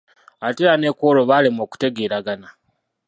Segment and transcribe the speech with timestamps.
[0.47, 2.49] Ate era ne ku olwo baalemwa okutegeeragana.